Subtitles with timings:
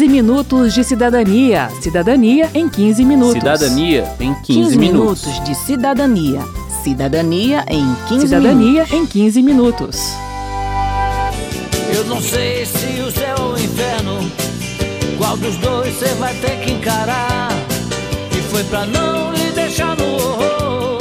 [0.00, 1.68] 15 minutos de cidadania.
[1.78, 3.34] Cidadania em 15 minutos.
[3.34, 5.26] Cidadania em 15, 15 minutos.
[5.26, 6.40] minutos de cidadania.
[6.82, 8.92] Cidadania em 15 Cidadania minutos.
[8.94, 10.00] em 15 minutos.
[11.94, 14.30] Eu não sei se o céu ou o inferno,
[15.18, 17.50] qual dos dois você vai ter que encarar.
[18.32, 20.98] E foi pra não lhe deixar no horror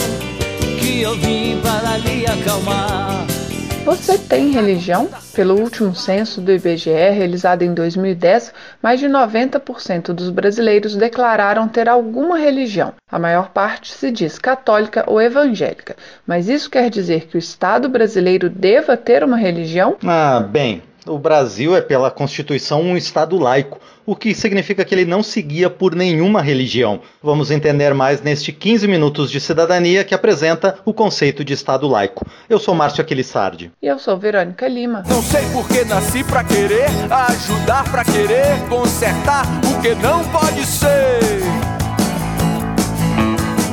[0.78, 3.29] que eu vim para lhe acalmar.
[3.90, 5.10] Você tem religião?
[5.34, 11.90] Pelo último censo do IBGE, realizado em 2010, mais de 90% dos brasileiros declararam ter
[11.90, 12.94] alguma religião.
[13.12, 15.96] A maior parte se diz católica ou evangélica.
[16.28, 19.98] Mas isso quer dizer que o Estado brasileiro deva ter uma religião?
[20.06, 25.06] Ah, bem, o Brasil é, pela Constituição, um Estado laico, o que significa que ele
[25.06, 27.02] não seguia por nenhuma religião.
[27.22, 32.26] Vamos entender mais neste 15 Minutos de Cidadania que apresenta o conceito de Estado laico.
[32.50, 33.72] Eu sou Márcio Aquilissardi.
[33.82, 35.04] E eu sou Verônica Lima.
[35.08, 36.90] Não sei por que nasci pra querer,
[37.30, 41.20] ajudar pra querer, consertar o que não pode ser.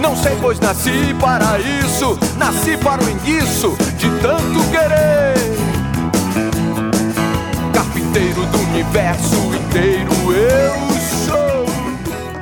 [0.01, 5.36] Não sei, pois nasci para isso, nasci para o enguiço de tanto querer
[8.17, 10.33] carpinteiro do universo inteiro.
[10.33, 10.96] Eu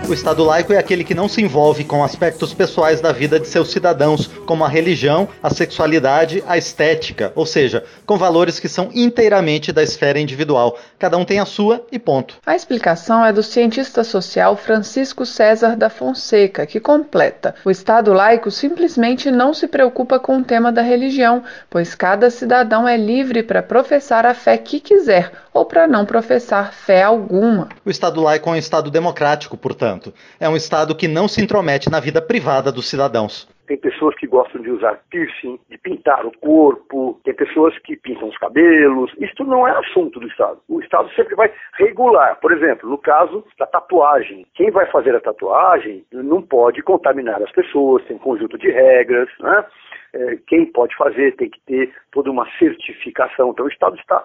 [0.08, 3.48] o Estado laico é aquele que não se envolve com aspectos pessoais da vida de
[3.48, 8.90] seus cidadãos, como a religião, a sexualidade, a estética, ou seja, com valores que são
[8.94, 10.78] inteiramente da esfera individual.
[10.98, 12.36] Cada um tem a sua e ponto.
[12.44, 18.50] A explicação é do cientista social Francisco César da Fonseca, que completa: o Estado laico
[18.50, 23.62] simplesmente não se preocupa com o tema da religião, pois cada cidadão é livre para
[23.62, 27.68] professar a fé que quiser ou para não professar fé alguma.
[27.84, 29.93] O Estado laico é um Estado democrático, portanto
[30.40, 33.48] é um Estado que não se intromete na vida privada dos cidadãos.
[33.66, 38.28] Tem pessoas que gostam de usar piercing, de pintar o corpo, tem pessoas que pintam
[38.28, 39.10] os cabelos.
[39.18, 40.58] Isso não é assunto do Estado.
[40.68, 42.38] O Estado sempre vai regular.
[42.40, 44.46] Por exemplo, no caso da tatuagem.
[44.54, 49.28] Quem vai fazer a tatuagem não pode contaminar as pessoas, tem um conjunto de regras,
[49.40, 49.64] né?
[50.12, 53.50] É, quem pode fazer tem que ter toda uma certificação.
[53.50, 54.24] Então o Estado está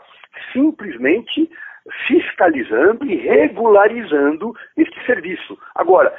[0.53, 1.49] simplesmente
[2.07, 5.57] fiscalizando e regularizando este serviço.
[5.75, 6.13] Agora,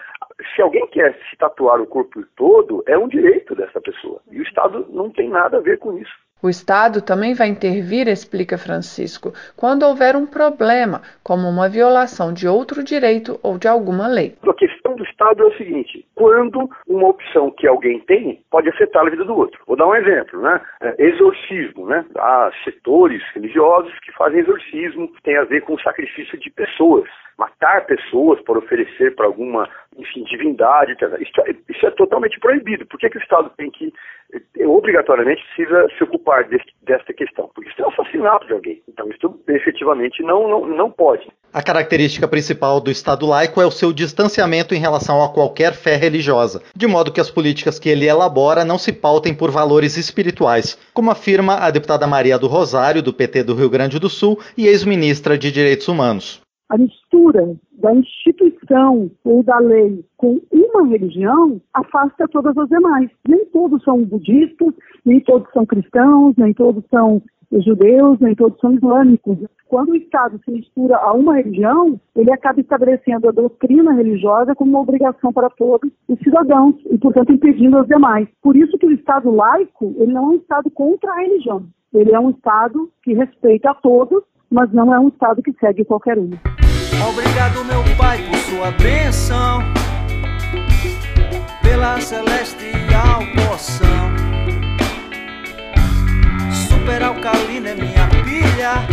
[0.55, 4.21] se alguém quer se tatuar o corpo todo, é um direito dessa pessoa.
[4.31, 6.30] E o Estado não tem nada a ver com isso.
[6.43, 12.49] O Estado também vai intervir, explica Francisco, quando houver um problema, como uma violação de
[12.49, 14.35] outro direito ou de alguma lei.
[14.43, 19.07] A questão do Estado é o seguinte: quando uma opção que alguém tem pode afetar
[19.07, 19.61] a vida do outro.
[19.67, 20.61] Vou dar um exemplo, né?
[20.81, 22.05] É, exorcismo, né?
[22.17, 27.09] Há setores religiosos que fazem exorcismo, que tem a ver com o sacrifício de pessoas
[27.41, 32.87] matar pessoas para oferecer para alguma, enfim, divindade, isso é, isso é, totalmente proibido.
[32.87, 33.93] Por que, que o Estado tem que,
[34.33, 37.51] eh, obrigatoriamente, precisa se ocupar deste, desta questão?
[37.55, 38.83] Porque isso é um assassinato de alguém.
[38.89, 41.29] Então, isso efetivamente não, não, não pode.
[41.53, 45.97] A característica principal do Estado laico é o seu distanciamento em relação a qualquer fé
[45.97, 50.79] religiosa, de modo que as políticas que ele elabora não se pautem por valores espirituais,
[50.95, 54.69] como afirma a deputada Maria do Rosário, do PT do Rio Grande do Sul e
[54.69, 62.29] ex-ministra de Direitos Humanos a mistura da instituição ou da lei com uma religião afasta
[62.29, 63.11] todas as demais.
[63.27, 64.73] Nem todos são budistas,
[65.05, 67.21] nem todos são cristãos, nem todos são
[67.59, 69.39] judeus, nem todos são islâmicos.
[69.67, 74.71] Quando o Estado se mistura a uma religião, ele acaba estabelecendo a doutrina religiosa como
[74.71, 78.29] uma obrigação para todos os cidadãos e, portanto, impedindo as demais.
[78.43, 81.65] Por isso que o Estado laico, ele não é um Estado contra a religião.
[81.93, 85.85] Ele é um Estado que respeita a todos, mas não é um Estado que segue
[85.85, 86.31] qualquer um.
[87.09, 89.63] Obrigado, meu Pai, por sua bênção,
[91.63, 94.11] pela celestial poção.
[96.69, 98.87] Super alcalina é minha pilha,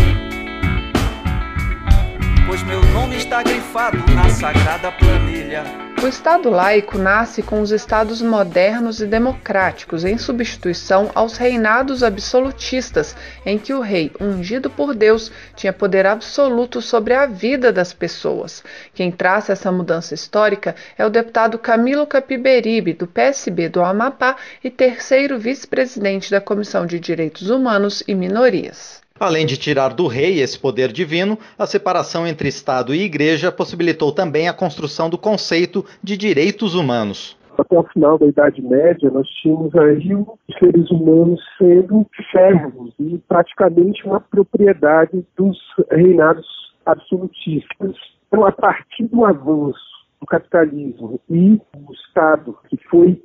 [2.46, 5.87] pois meu nome está grifado na sagrada planilha.
[6.00, 13.16] O Estado laico nasce com os Estados modernos e democráticos, em substituição aos reinados absolutistas,
[13.44, 18.64] em que o rei, ungido por Deus, tinha poder absoluto sobre a vida das pessoas.
[18.94, 24.70] Quem traça essa mudança histórica é o deputado Camilo Capiberibe, do PSB do Amapá e
[24.70, 29.07] terceiro vice-presidente da Comissão de Direitos Humanos e Minorias.
[29.20, 34.12] Além de tirar do rei esse poder divino, a separação entre Estado e Igreja possibilitou
[34.12, 37.38] também a construção do conceito de direitos humanos.
[37.58, 43.18] Até o final da Idade Média, nós tínhamos aí os seres humanos sendo servos e
[43.28, 45.58] praticamente uma propriedade dos
[45.92, 46.46] reinados
[46.86, 47.96] absolutistas.
[48.28, 53.22] Então, a partir do avanço do capitalismo e o Estado, que foi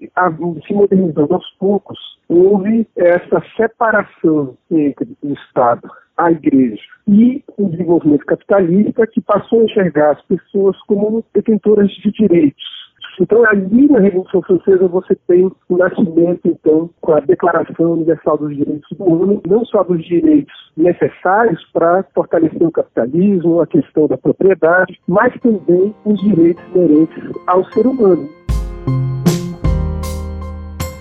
[0.67, 1.99] se modernizando aos poucos,
[2.29, 6.83] houve essa separação entre o Estado à igreja.
[7.09, 12.81] E um desenvolvimento capitalista que passou a enxergar as pessoas como detentoras de direitos
[13.20, 18.56] então, ali na Revolução Francesa, você tem o nascimento, então, com a Declaração Universal dos
[18.56, 24.17] Direitos do Homem, não só dos direitos necessários para fortalecer o capitalismo, a questão da
[24.17, 28.29] propriedade, mas também os direitos inerentes ao ser humano.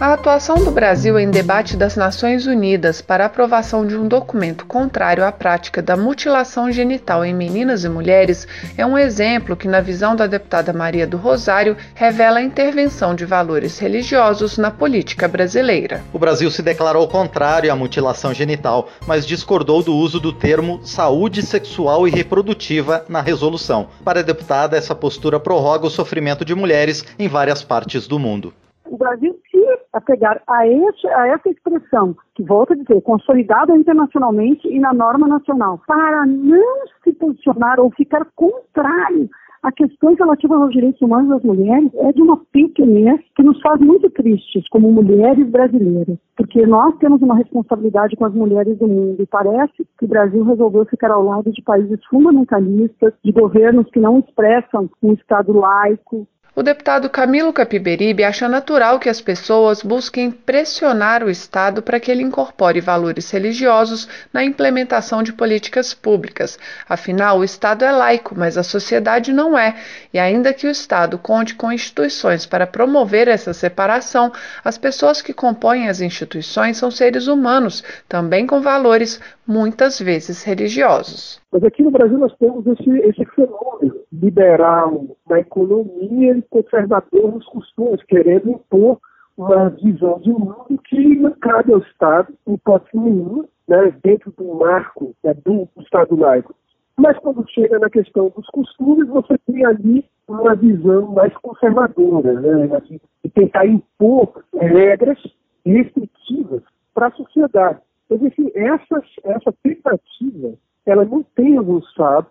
[0.01, 5.23] A atuação do Brasil em debate das Nações Unidas para aprovação de um documento contrário
[5.23, 10.15] à prática da mutilação genital em meninas e mulheres é um exemplo que, na visão
[10.15, 16.01] da deputada Maria do Rosário, revela a intervenção de valores religiosos na política brasileira.
[16.11, 21.43] O Brasil se declarou contrário à mutilação genital, mas discordou do uso do termo saúde
[21.43, 23.89] sexual e reprodutiva na resolução.
[24.03, 28.51] Para a deputada, essa postura prorroga o sofrimento de mulheres em várias partes do mundo
[28.91, 34.79] o Brasil se apegar a, a essa expressão, que volto a dizer, consolidada internacionalmente e
[34.79, 39.29] na norma nacional, para não se posicionar ou ficar contrário
[39.63, 43.79] a questões relativas aos direitos humanos das mulheres é de uma pequenez que nos faz
[43.79, 49.21] muito tristes como mulheres brasileiras, porque nós temos uma responsabilidade com as mulheres do mundo
[49.21, 53.99] e parece que o Brasil resolveu ficar ao lado de países fundamentalistas, de governos que
[53.99, 60.29] não expressam um Estado laico, o deputado Camilo Capiberibe acha natural que as pessoas busquem
[60.29, 66.59] pressionar o Estado para que ele incorpore valores religiosos na implementação de políticas públicas.
[66.89, 69.77] Afinal, o Estado é laico, mas a sociedade não é.
[70.13, 75.33] E ainda que o Estado conte com instituições para promover essa separação, as pessoas que
[75.33, 79.21] compõem as instituições são seres humanos, também com valores
[79.51, 81.41] muitas vezes religiosos.
[81.51, 87.45] Mas aqui no Brasil nós temos esse, esse fenômeno liberal na economia e conservador nos
[87.45, 88.99] costumes, querendo impor
[89.37, 94.55] uma visão de mundo que não cabe ao Estado, em hipótese nenhuma, né, dentro do
[94.55, 96.55] marco né, do Estado laico.
[96.97, 102.75] Mas quando chega na questão dos costumes, você tem ali uma visão mais conservadora, né,
[102.75, 105.17] assim, de tentar impor regras
[105.65, 106.61] restritivas
[106.93, 107.79] para a sociedade.
[108.11, 110.53] Mas, enfim, essa, essa tentativa,
[110.85, 112.27] ela não tem avançado,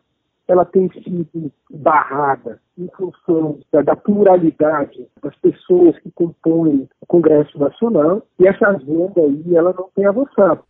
[0.47, 7.59] ela tem sido barrada em função da, da, pluralidade das pessoas que compõem o Congresso
[7.59, 10.63] Nacional, e essa agenda aí, ela não tem avançado.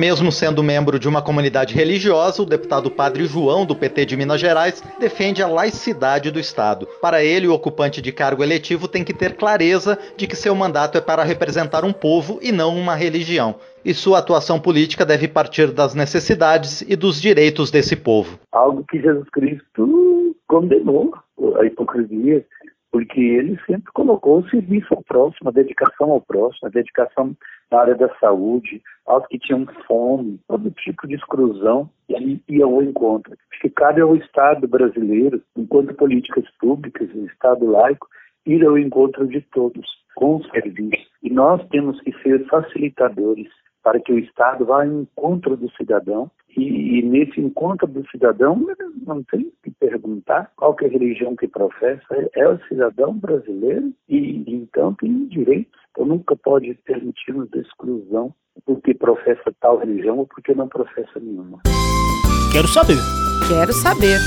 [0.00, 4.40] Mesmo sendo membro de uma comunidade religiosa, o deputado Padre João, do PT de Minas
[4.40, 6.88] Gerais, defende a laicidade do Estado.
[7.02, 10.96] Para ele, o ocupante de cargo eletivo tem que ter clareza de que seu mandato
[10.96, 13.56] é para representar um povo e não uma religião.
[13.84, 18.40] E sua atuação política deve partir das necessidades e dos direitos desse povo.
[18.52, 21.12] Algo que Jesus Cristo condenou
[21.60, 22.42] a hipocrisia
[22.90, 27.36] porque ele sempre colocou o serviço ao próximo, a dedicação ao próximo, a dedicação
[27.70, 32.64] na área da saúde, aos que tinham fome, todo tipo de exclusão, e ele ia
[32.64, 33.32] ao encontro.
[33.52, 38.08] Acho que cabe ao Estado brasileiro, enquanto políticas públicas, o Estado laico,
[38.46, 41.06] ir ao encontro de todos, com serviço.
[41.22, 43.48] E nós temos que ser facilitadores
[43.82, 48.60] para que o Estado vá ao encontro do cidadão e, e, nesse encontro do cidadão
[49.06, 49.50] não tem
[49.80, 55.26] perguntar qual que é a religião que professa, é, o cidadão brasileiro e então tem
[55.26, 55.80] direitos.
[55.90, 58.32] Então nunca pode permitir-nos exclusão
[58.64, 61.58] porque professa tal religião ou porque não professa nenhuma.
[62.52, 62.98] Quero saber.
[63.48, 64.18] Quero saber.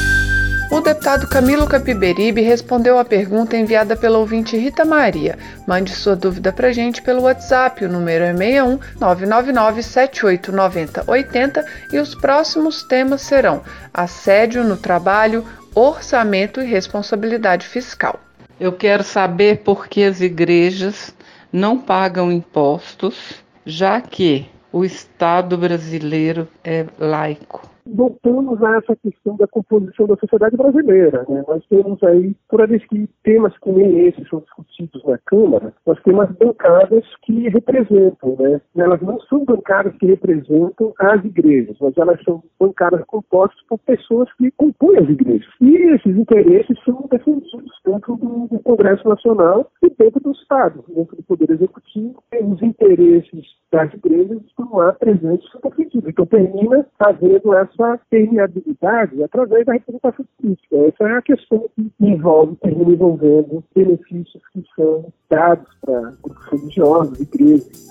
[0.72, 5.38] O deputado Camilo Capiberibe respondeu à pergunta enviada pela ouvinte Rita Maria.
[5.67, 12.00] Mande sua dúvida para gente pelo WhatsApp, o número é 61 999 7890 80 e
[12.00, 13.62] os próximos temas serão
[13.93, 18.20] assédio no trabalho, orçamento e responsabilidade fiscal.
[18.60, 21.13] Eu quero saber por que as igrejas
[21.51, 29.47] não pagam impostos, já que o Estado brasileiro é laico voltamos a essa questão da
[29.47, 31.25] composição da sociedade brasileira.
[31.27, 31.43] Né?
[31.47, 36.29] Nós temos aí, toda vez que temas como esses são discutidos na Câmara, nós temos
[36.37, 38.61] bancadas que representam, né?
[38.75, 44.31] Elas não são bancadas que representam as igrejas, mas elas são bancadas compostas por pessoas
[44.33, 45.47] que compõem as igrejas.
[45.61, 51.23] E esses interesses são defendidos dentro do, Congresso Nacional e dentro do Estado, dentro do
[51.23, 52.23] Poder Executivo.
[52.41, 56.09] Os interesses das igrejas não há presente super sentido.
[56.09, 57.72] Então termina fazendo essa
[58.09, 60.75] permeabilidade através da representação política.
[60.77, 67.19] Essa é a questão que envolve, termina envolvendo benefícios que são dados para grupos religiosos,
[67.19, 67.89] igrejas.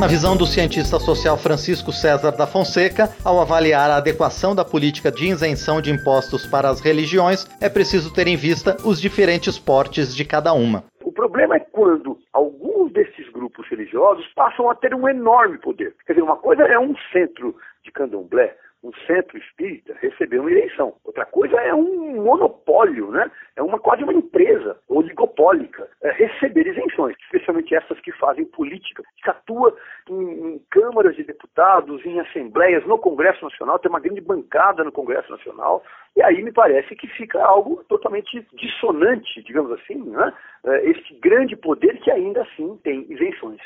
[0.00, 5.12] Na visão do cientista social Francisco César da Fonseca, ao avaliar a adequação da política
[5.12, 10.16] de isenção de impostos para as religiões, é preciso ter em vista os diferentes portes
[10.16, 10.84] de cada uma.
[11.04, 15.94] O problema é quando alguns desses grupos religiosos passam a ter um enorme poder.
[16.06, 17.54] Quer dizer, uma coisa é um centro
[17.90, 20.94] de candomblé, um centro espírita receber uma eleição.
[21.04, 23.30] Outra coisa é um monopólio, né?
[23.54, 29.28] É uma quase uma empresa oligopólica é receber isenções, especialmente essas que fazem política, que
[29.28, 29.76] atua
[30.08, 34.92] em, em, câmaras de deputados, em assembleias, no Congresso Nacional, tem uma grande bancada no
[34.92, 35.82] Congresso Nacional,
[36.16, 40.32] e aí me parece que fica algo totalmente dissonante, digamos assim, né?
[40.64, 43.60] É, este grande poder que ainda assim tem isenções.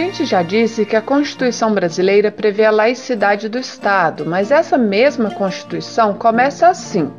[0.00, 5.30] Gente já disse que a Constituição brasileira prevê a laicidade do Estado, mas essa mesma
[5.30, 7.10] Constituição começa assim: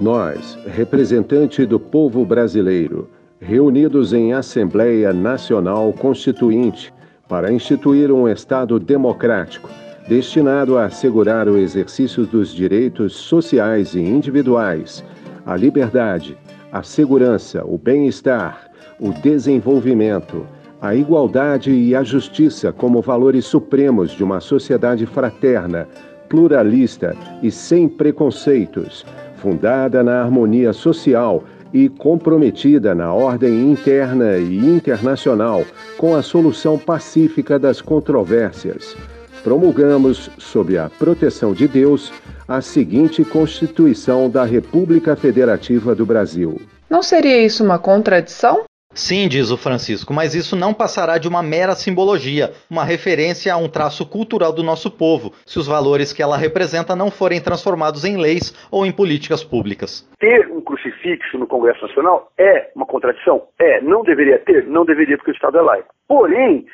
[0.00, 6.90] Nós, representante do povo brasileiro, reunidos em Assembleia Nacional Constituinte,
[7.28, 9.68] para instituir um Estado democrático,
[10.08, 15.04] destinado a assegurar o exercício dos direitos sociais e individuais,
[15.44, 16.34] a liberdade,
[16.72, 20.46] a segurança, o bem-estar, o desenvolvimento
[20.80, 25.88] a igualdade e a justiça como valores supremos de uma sociedade fraterna,
[26.28, 29.04] pluralista e sem preconceitos,
[29.36, 35.64] fundada na harmonia social e comprometida na ordem interna e internacional
[35.98, 38.96] com a solução pacífica das controvérsias.
[39.42, 42.12] Promulgamos, sob a proteção de Deus,
[42.48, 46.60] a seguinte Constituição da República Federativa do Brasil.
[46.90, 48.64] Não seria isso uma contradição?
[48.96, 53.56] Sim, diz o Francisco, mas isso não passará de uma mera simbologia, uma referência a
[53.58, 58.06] um traço cultural do nosso povo, se os valores que ela representa não forem transformados
[58.06, 60.08] em leis ou em políticas públicas.
[60.18, 63.42] Ter um crucifixo no Congresso Nacional é uma contradição?
[63.60, 63.82] É.
[63.82, 64.66] Não deveria ter?
[64.66, 65.94] Não deveria, porque o Estado é laico.
[66.08, 66.64] Porém,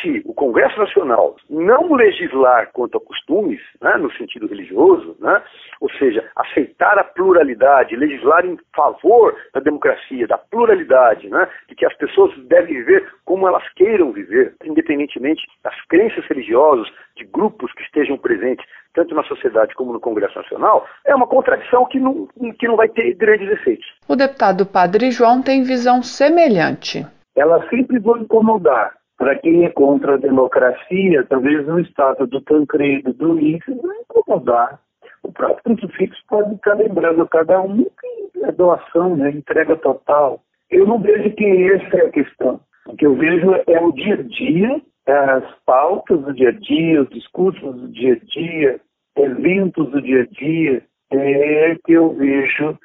[0.00, 5.42] se o Congresso Nacional não legislar quanto a costumes, né, no sentido religioso, né,
[5.80, 11.86] ou seja, aceitar a pluralidade, legislar em favor da democracia, da pluralidade, né, de que
[11.86, 17.82] as pessoas devem viver como elas queiram viver, independentemente das crenças religiosas, de grupos que
[17.82, 18.64] estejam presentes,
[18.94, 22.28] tanto na sociedade como no Congresso Nacional, é uma contradição que não,
[22.58, 23.86] que não vai ter grandes efeitos.
[24.08, 27.06] O deputado Padre João tem visão semelhante.
[27.36, 33.12] Elas sempre vão incomodar para quem é contra a democracia, talvez no estado do Tancredo,
[33.12, 34.80] do Ulisses, não incomodar.
[35.24, 40.40] O próprio crucifixo pode estar lembrando a cada um que é doação, né, entrega total.
[40.70, 42.60] Eu não vejo que essa é a questão.
[42.86, 47.02] O que eu vejo é o dia a dia, as pautas do dia a dia,
[47.02, 48.80] os discursos do dia a dia,
[49.16, 52.78] eventos do dia a dia, é que eu vejo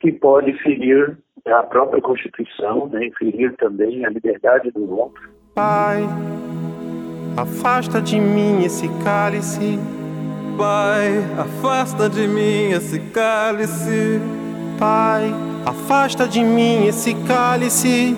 [0.00, 5.37] que pode ferir a própria Constituição, né, ferir também a liberdade do outro.
[5.58, 6.08] Pai,
[7.36, 9.76] afasta de mim esse cálice.
[10.56, 14.20] Pai, afasta de mim esse cálice.
[14.78, 15.34] Pai,
[15.66, 18.16] afasta de mim esse cálice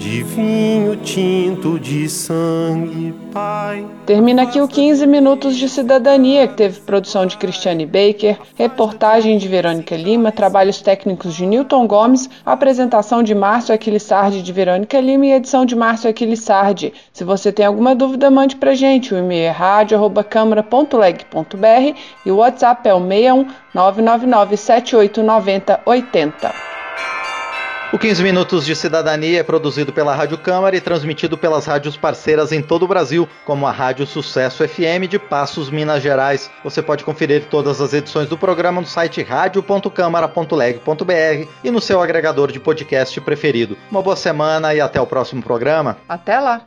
[0.00, 3.86] de vinho tinto de sangue, Pai.
[4.06, 9.46] Termina aqui o 15 Minutos de Cidadania, que teve produção de Cristiane Baker, reportagem de
[9.46, 15.32] Verônica Lima, trabalhos técnicos de Newton Gomes, apresentação de Márcio Aquilissardi de Verônica Lima e
[15.32, 16.94] edição de Márcio Aquilissardi.
[17.12, 19.12] Se você tem alguma dúvida, mande pra gente.
[19.12, 26.69] O e-mail é rádio.câmara.leg.br e o WhatsApp é o 61 999 7890 80.
[27.92, 32.52] O 15 Minutos de Cidadania é produzido pela Rádio Câmara e transmitido pelas rádios parceiras
[32.52, 36.48] em todo o Brasil, como a Rádio Sucesso FM de Passos, Minas Gerais.
[36.62, 42.52] Você pode conferir todas as edições do programa no site radio.câmara.leg.br e no seu agregador
[42.52, 43.76] de podcast preferido.
[43.90, 45.96] Uma boa semana e até o próximo programa.
[46.08, 46.62] Até lá!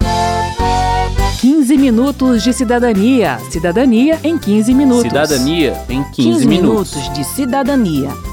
[1.39, 3.39] 15 minutos de cidadania.
[3.49, 5.03] Cidadania em 15 minutos.
[5.03, 6.95] Cidadania em 15, 15 minutos.
[6.95, 8.32] minutos de cidadania.